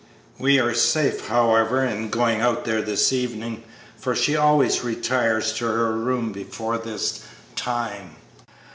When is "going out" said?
2.09-2.65